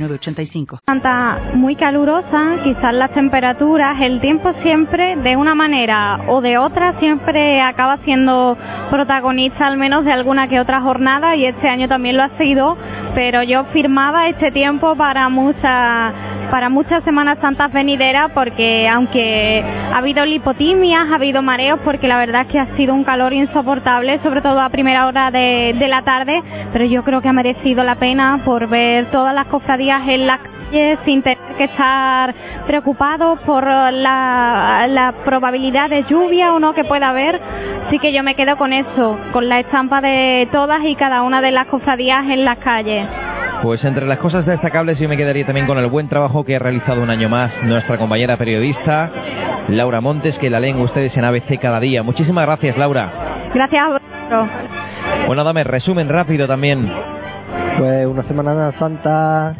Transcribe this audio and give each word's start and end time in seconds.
906985. 0.00 0.78
Santa 0.86 1.52
muy 1.54 1.76
calurosa, 1.76 2.62
quizás 2.64 2.94
las 2.94 3.12
temperaturas, 3.12 4.00
el 4.00 4.20
tiempo 4.20 4.52
siempre 4.62 5.16
de 5.16 5.36
una 5.36 5.54
manera 5.54 6.24
o 6.28 6.40
de 6.40 6.58
otra 6.58 6.98
siempre 6.98 7.60
acaba 7.60 7.98
siendo 8.04 8.56
protagonista 8.90 9.66
al 9.66 9.76
menos 9.76 10.04
de 10.04 10.12
alguna 10.12 10.48
que 10.48 10.60
otra 10.60 10.80
jornada 10.80 11.36
y 11.36 11.46
este 11.46 11.68
año 11.68 11.88
también 11.88 12.16
lo 12.16 12.22
ha 12.22 12.36
sido, 12.38 12.76
pero 13.14 13.42
yo 13.42 13.64
firmaba 13.72 14.28
este 14.28 14.50
tiempo 14.50 14.96
para 14.96 15.28
muchas 15.28 16.14
para 16.50 16.68
muchas 16.68 17.02
Semanas 17.04 17.38
Santas 17.40 17.72
venideras 17.72 18.30
porque 18.34 18.88
aunque 18.88 19.62
ha 19.62 19.98
habido 19.98 20.24
lipotimias, 20.26 21.10
ha 21.10 21.14
habido 21.14 21.42
mareos 21.42 21.78
porque 21.84 22.08
la 22.08 22.18
verdad 22.18 22.42
es 22.42 22.48
que 22.48 22.58
ha 22.58 22.76
sido 22.76 22.94
un 22.94 23.04
calor 23.04 23.32
insoportable, 23.32 24.18
sobre 24.22 24.42
todo 24.42 24.60
a 24.60 24.68
primera 24.68 25.06
hora 25.06 25.30
de, 25.30 25.74
la 25.88 26.02
tarde, 26.02 26.42
pero 26.72 26.84
yo 26.84 27.02
creo 27.02 27.20
que 27.20 27.28
ha 27.28 27.32
merecido 27.32 27.82
la 27.84 27.96
pena 27.96 28.42
por 28.44 28.68
ver 28.68 29.10
todas 29.10 29.34
las 29.34 29.46
cofradías 29.46 30.02
en 30.08 30.26
las 30.26 30.40
calles 30.40 30.98
sin 31.04 31.22
tener 31.22 31.38
que 31.56 31.64
estar 31.64 32.34
preocupados 32.66 33.40
por 33.40 33.64
la, 33.64 34.86
la 34.88 35.14
probabilidad 35.24 35.88
de 35.88 36.04
lluvia 36.04 36.52
o 36.52 36.58
no 36.58 36.74
que 36.74 36.84
pueda 36.84 37.08
haber. 37.08 37.40
Así 37.86 37.98
que 37.98 38.12
yo 38.12 38.22
me 38.22 38.36
quedo 38.36 38.56
con 38.56 38.72
eso, 38.72 39.18
con 39.32 39.48
la 39.48 39.58
estampa 39.58 40.00
de 40.00 40.48
todas 40.52 40.84
y 40.84 40.94
cada 40.94 41.22
una 41.22 41.40
de 41.40 41.50
las 41.50 41.66
cofradías 41.66 42.24
en 42.28 42.44
las 42.44 42.58
calles. 42.58 43.08
Pues 43.62 43.84
entre 43.84 44.06
las 44.06 44.18
cosas 44.18 44.46
destacables 44.46 44.98
yo 44.98 45.08
me 45.08 45.16
quedaría 45.18 45.44
también 45.44 45.66
con 45.66 45.76
el 45.76 45.86
buen 45.88 46.08
trabajo 46.08 46.44
que 46.44 46.56
ha 46.56 46.58
realizado 46.58 47.02
un 47.02 47.10
año 47.10 47.28
más 47.28 47.52
nuestra 47.62 47.98
compañera 47.98 48.36
periodista 48.38 49.10
Laura 49.68 50.00
Montes, 50.00 50.38
que 50.38 50.48
la 50.48 50.60
leen 50.60 50.80
ustedes 50.80 51.14
en 51.16 51.24
ABC 51.24 51.58
cada 51.60 51.78
día. 51.78 52.02
Muchísimas 52.02 52.46
gracias, 52.46 52.76
Laura. 52.78 53.10
Gracias 53.54 53.82
a 53.84 53.88
vosotros. 53.88 54.48
Bueno, 55.26 55.44
dame 55.44 55.62
resumen 55.64 56.08
rápido 56.08 56.46
también. 56.46 56.90
Pues 57.78 58.06
una 58.06 58.22
Semana 58.22 58.72
Santa 58.78 59.54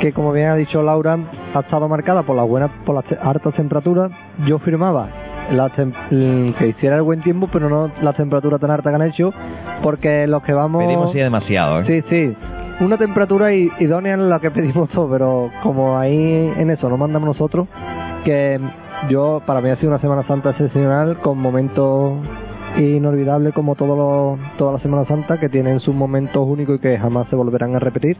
que, 0.00 0.12
como 0.12 0.32
bien 0.32 0.48
ha 0.50 0.54
dicho 0.54 0.80
Laura, 0.82 1.18
ha 1.54 1.58
estado 1.60 1.88
marcada 1.88 2.22
por 2.22 2.36
las 2.36 2.46
buenas, 2.46 2.70
por 2.86 2.94
las 2.94 3.04
altas 3.20 3.52
temperaturas. 3.54 4.12
Yo 4.46 4.60
firmaba 4.60 5.08
la 5.50 5.68
tem- 5.70 5.92
mm, 6.10 6.52
que 6.56 6.68
hiciera 6.68 6.94
el 6.96 7.02
buen 7.02 7.20
tiempo, 7.22 7.48
pero 7.52 7.68
no 7.68 7.90
las 8.00 8.14
temperaturas 8.14 8.60
tan 8.60 8.70
altas 8.70 8.90
que 8.92 8.94
han 9.02 9.08
hecho, 9.08 9.32
porque 9.82 10.26
los 10.28 10.42
que 10.42 10.52
vamos... 10.52 10.84
Pedimos 10.84 11.12
ya 11.12 11.24
demasiado, 11.24 11.80
¿eh? 11.80 11.84
Sí, 11.86 12.02
sí. 12.08 12.36
Una 12.80 12.96
temperatura 12.96 13.52
idónea 13.52 14.14
en 14.14 14.28
la 14.28 14.38
que 14.38 14.52
pedimos 14.52 14.88
todo, 14.94 15.10
pero 15.10 15.50
como 15.64 15.98
ahí 15.98 16.52
en 16.56 16.70
eso 16.70 16.88
no 16.88 16.96
mandamos 16.96 17.26
nosotros, 17.26 17.66
que 18.24 18.60
yo, 19.10 19.42
para 19.44 19.60
mí 19.60 19.68
ha 19.70 19.76
sido 19.76 19.88
una 19.88 19.98
Semana 19.98 20.22
Santa 20.22 20.50
excepcional, 20.50 21.18
con 21.18 21.38
momentos 21.38 22.18
inolvidables 22.76 23.52
como 23.52 23.74
todos 23.74 24.38
toda 24.58 24.74
la 24.74 24.78
Semana 24.78 25.04
Santa, 25.06 25.40
que 25.40 25.48
tienen 25.48 25.80
sus 25.80 25.92
momentos 25.92 26.46
únicos 26.46 26.76
y 26.76 26.78
que 26.78 26.98
jamás 26.98 27.26
se 27.28 27.34
volverán 27.34 27.74
a 27.74 27.80
repetir. 27.80 28.16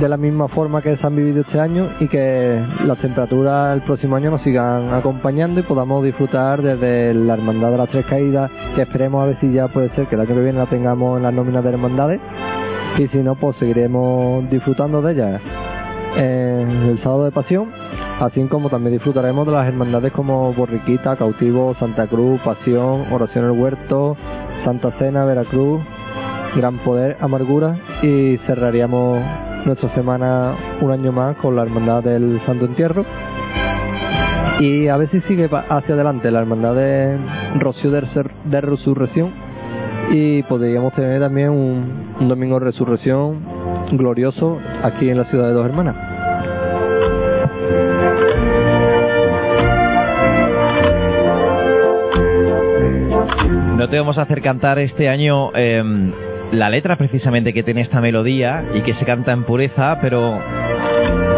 De 0.00 0.08
la 0.08 0.16
misma 0.16 0.46
forma 0.46 0.80
que 0.80 0.96
se 0.96 1.04
han 1.04 1.16
vivido 1.16 1.40
este 1.40 1.58
año 1.58 1.88
y 1.98 2.06
que 2.06 2.64
las 2.84 2.98
temperaturas 2.98 3.74
el 3.74 3.82
próximo 3.82 4.14
año 4.14 4.30
nos 4.30 4.42
sigan 4.42 4.94
acompañando 4.94 5.58
y 5.58 5.64
podamos 5.64 6.04
disfrutar 6.04 6.62
desde 6.62 7.12
la 7.12 7.34
Hermandad 7.34 7.72
de 7.72 7.78
las 7.78 7.88
Tres 7.88 8.06
Caídas, 8.06 8.48
que 8.76 8.82
esperemos 8.82 9.20
a 9.20 9.26
ver 9.26 9.40
si 9.40 9.52
ya 9.52 9.66
puede 9.66 9.88
ser 9.96 10.06
que 10.06 10.14
el 10.14 10.20
año 10.20 10.36
que 10.36 10.42
viene 10.42 10.58
la 10.58 10.66
tengamos 10.66 11.16
en 11.16 11.24
las 11.24 11.34
nóminas 11.34 11.64
de 11.64 11.70
hermandades 11.70 12.20
y 12.96 13.08
si 13.08 13.18
no 13.18 13.34
pues 13.34 13.56
seguiremos 13.56 14.48
disfrutando 14.50 15.02
de 15.02 15.12
ella 15.12 15.40
en 16.16 16.70
el 16.70 16.98
sábado 17.02 17.24
de 17.24 17.32
pasión 17.32 17.70
así 18.20 18.42
como 18.44 18.70
también 18.70 18.94
disfrutaremos 18.94 19.46
de 19.46 19.52
las 19.52 19.66
hermandades 19.66 20.12
como 20.12 20.52
Borriquita, 20.52 21.16
Cautivo, 21.16 21.74
Santa 21.74 22.06
Cruz, 22.06 22.40
Pasión, 22.40 23.12
Oración 23.12 23.44
el 23.44 23.52
Huerto, 23.52 24.16
Santa 24.64 24.90
Cena, 24.98 25.24
Veracruz, 25.24 25.82
Gran 26.56 26.78
Poder, 26.78 27.16
Amargura 27.20 27.78
y 28.02 28.38
cerraríamos 28.46 29.22
nuestra 29.64 29.88
semana 29.94 30.56
un 30.80 30.90
año 30.90 31.12
más 31.12 31.36
con 31.36 31.54
la 31.54 31.62
hermandad 31.62 32.02
del 32.02 32.40
Santo 32.46 32.64
Entierro. 32.64 33.04
Y 34.60 34.88
a 34.88 34.96
ver 34.96 35.08
si 35.10 35.20
sigue 35.22 35.44
hacia 35.44 35.94
adelante 35.94 36.30
la 36.30 36.40
hermandad 36.40 36.74
de 36.74 37.16
Rocío 37.60 37.90
de 37.92 38.60
Resurrección. 38.60 39.30
Y 40.10 40.42
podríamos 40.44 40.94
tener 40.94 41.20
también 41.20 41.50
un, 41.50 42.07
un 42.20 42.28
domingo 42.28 42.58
de 42.58 42.66
resurrección 42.66 43.40
glorioso 43.92 44.58
aquí 44.82 45.08
en 45.08 45.18
la 45.18 45.24
ciudad 45.24 45.46
de 45.48 45.52
Dos 45.54 45.66
Hermanas. 45.66 45.96
No 53.76 53.88
te 53.88 53.98
vamos 53.98 54.18
a 54.18 54.22
hacer 54.22 54.42
cantar 54.42 54.78
este 54.78 55.08
año 55.08 55.50
eh, 55.54 55.82
la 56.52 56.68
letra 56.68 56.96
precisamente 56.96 57.52
que 57.52 57.62
tiene 57.62 57.82
esta 57.82 58.00
melodía 58.00 58.64
y 58.74 58.80
que 58.82 58.94
se 58.94 59.04
canta 59.04 59.32
en 59.32 59.44
pureza, 59.44 59.98
pero 60.00 60.40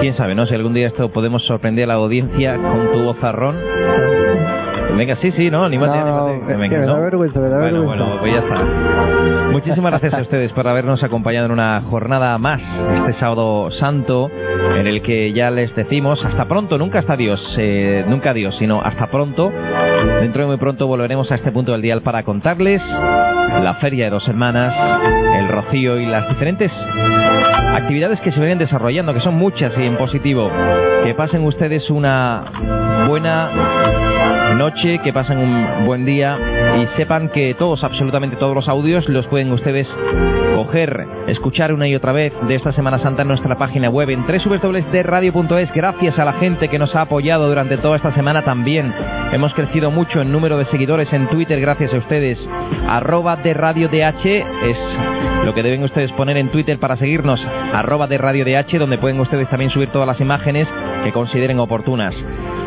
quién 0.00 0.14
sabe, 0.14 0.34
¿no? 0.34 0.46
Si 0.46 0.54
algún 0.54 0.74
día 0.74 0.86
esto 0.86 1.10
podemos 1.10 1.44
sorprender 1.46 1.84
a 1.84 1.88
la 1.88 1.94
audiencia 1.94 2.56
con 2.56 2.92
tu 2.92 3.02
vozarrón. 3.02 3.56
Venga, 4.96 5.16
sí, 5.16 5.32
sí, 5.32 5.50
¿no? 5.50 5.64
Anímate, 5.64 5.98
No, 5.98 6.26
anímate. 6.28 6.56
Venga, 6.56 6.78
¿no? 6.86 7.00
vergüenza, 7.00 7.40
me 7.40 7.48
da 7.48 7.58
bueno, 7.58 7.80
vergüenza. 7.80 8.04
bueno, 8.04 8.20
pues 8.20 8.32
ya 8.32 8.38
está. 8.40 8.54
Muchísimas 9.68 9.90
gracias 9.90 10.14
a 10.14 10.22
ustedes 10.22 10.50
por 10.52 10.66
habernos 10.66 11.02
acompañado 11.04 11.44
en 11.44 11.52
una 11.52 11.82
jornada 11.82 12.38
más, 12.38 12.58
este 13.00 13.20
sábado 13.20 13.70
santo, 13.72 14.30
en 14.30 14.86
el 14.86 15.02
que 15.02 15.34
ya 15.34 15.50
les 15.50 15.76
decimos 15.76 16.24
hasta 16.24 16.46
pronto, 16.48 16.78
nunca 16.78 17.00
hasta 17.00 17.18
Dios, 17.18 17.38
eh, 17.58 18.02
nunca 18.08 18.30
adiós, 18.30 18.56
sino 18.58 18.80
hasta 18.80 19.08
pronto. 19.08 19.52
Dentro 20.22 20.40
de 20.40 20.48
muy 20.48 20.56
pronto 20.56 20.86
volveremos 20.86 21.30
a 21.30 21.34
este 21.34 21.52
punto 21.52 21.72
del 21.72 21.82
dial 21.82 22.00
para 22.00 22.22
contarles 22.22 22.80
la 22.82 23.76
Feria 23.78 24.06
de 24.06 24.10
Dos 24.10 24.26
Hermanas, 24.26 24.74
el 25.38 25.48
Rocío 25.48 26.00
y 26.00 26.06
las 26.06 26.26
diferentes 26.30 26.72
actividades 27.74 28.20
que 28.20 28.32
se 28.32 28.40
vienen 28.40 28.58
desarrollando, 28.58 29.12
que 29.12 29.20
son 29.20 29.34
muchas 29.34 29.76
y 29.76 29.82
en 29.82 29.98
positivo. 29.98 30.50
Que 31.04 31.14
pasen 31.14 31.44
ustedes 31.44 31.90
una 31.90 33.06
buena 33.06 34.17
noche, 34.54 35.00
que 35.02 35.12
pasen 35.12 35.38
un 35.38 35.86
buen 35.86 36.04
día 36.04 36.38
y 36.80 36.96
sepan 36.96 37.28
que 37.28 37.54
todos, 37.54 37.82
absolutamente 37.84 38.36
todos 38.36 38.54
los 38.54 38.68
audios 38.68 39.08
los 39.08 39.26
pueden 39.26 39.52
ustedes 39.52 39.86
coger, 40.56 41.06
escuchar 41.28 41.72
una 41.72 41.86
y 41.86 41.94
otra 41.94 42.12
vez 42.12 42.32
de 42.48 42.54
esta 42.54 42.72
Semana 42.72 42.98
Santa 42.98 43.22
en 43.22 43.28
nuestra 43.28 43.56
página 43.56 43.88
web 43.90 44.10
en 44.10 44.26
www.radio.es. 44.26 45.72
Gracias 45.72 46.18
a 46.18 46.24
la 46.24 46.34
gente 46.34 46.68
que 46.68 46.78
nos 46.78 46.94
ha 46.94 47.02
apoyado 47.02 47.48
durante 47.48 47.78
toda 47.78 47.96
esta 47.96 48.12
semana 48.12 48.44
también. 48.44 48.92
Hemos 49.32 49.54
crecido 49.54 49.90
mucho 49.90 50.20
en 50.20 50.32
número 50.32 50.58
de 50.58 50.64
seguidores 50.66 51.12
en 51.12 51.28
Twitter 51.28 51.60
gracias 51.60 51.94
a 51.94 51.98
ustedes. 51.98 52.38
Arroba 52.88 53.38
es 53.42 54.78
lo 55.44 55.54
que 55.54 55.62
deben 55.62 55.82
ustedes 55.82 56.12
poner 56.12 56.36
en 56.36 56.50
Twitter 56.50 56.78
para 56.78 56.96
seguirnos. 56.96 57.40
Arroba 57.72 58.06
de 58.06 58.18
Radio 58.18 58.44
DH 58.44 58.78
donde 58.78 58.98
pueden 58.98 59.20
ustedes 59.20 59.48
también 59.48 59.70
subir 59.70 59.90
todas 59.90 60.06
las 60.06 60.20
imágenes 60.20 60.68
que 61.04 61.12
consideren 61.12 61.58
oportunas. 61.60 62.14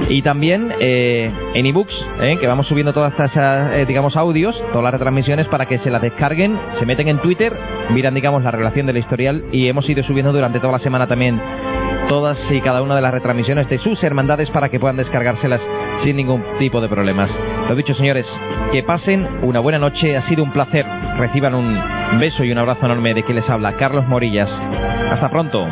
Y 0.09 0.21
también 0.21 0.73
eh, 0.79 1.31
en 1.53 1.65
ebooks, 1.65 1.93
eh, 2.21 2.37
que 2.39 2.47
vamos 2.47 2.67
subiendo 2.67 2.93
todas 2.93 3.11
estas, 3.11 3.31
eh, 3.73 3.85
digamos, 3.87 4.15
audios, 4.15 4.55
todas 4.71 4.83
las 4.83 4.93
retransmisiones 4.93 5.47
para 5.47 5.67
que 5.67 5.77
se 5.79 5.91
las 5.91 6.01
descarguen, 6.01 6.59
se 6.79 6.85
meten 6.85 7.07
en 7.07 7.19
Twitter, 7.19 7.55
miran, 7.91 8.13
digamos, 8.13 8.43
la 8.43 8.51
relación 8.51 8.87
del 8.87 8.97
historial 8.97 9.43
y 9.51 9.67
hemos 9.67 9.87
ido 9.89 10.03
subiendo 10.03 10.33
durante 10.33 10.59
toda 10.59 10.73
la 10.73 10.79
semana 10.79 11.07
también 11.07 11.39
todas 12.07 12.37
y 12.49 12.59
cada 12.61 12.81
una 12.81 12.95
de 12.95 13.01
las 13.01 13.13
retransmisiones 13.13 13.69
de 13.69 13.77
sus 13.77 14.03
hermandades 14.03 14.49
para 14.49 14.67
que 14.67 14.79
puedan 14.79 14.97
descargárselas 14.97 15.61
sin 16.03 16.17
ningún 16.17 16.43
tipo 16.59 16.81
de 16.81 16.89
problemas. 16.89 17.29
Lo 17.69 17.75
dicho, 17.75 17.93
señores, 17.93 18.25
que 18.71 18.83
pasen 18.83 19.25
una 19.43 19.61
buena 19.61 19.79
noche, 19.79 20.17
ha 20.17 20.27
sido 20.27 20.43
un 20.43 20.51
placer. 20.51 20.85
Reciban 21.17 21.55
un 21.55 22.00
beso 22.19 22.43
y 22.43 22.51
un 22.51 22.57
abrazo 22.57 22.85
enorme 22.85 23.13
de 23.13 23.23
quien 23.23 23.35
les 23.35 23.49
habla, 23.49 23.75
Carlos 23.77 24.07
Morillas. 24.07 24.49
Hasta 25.11 25.29
pronto. 25.29 25.67